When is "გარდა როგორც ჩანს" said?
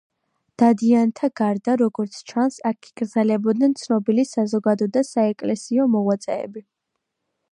1.41-2.57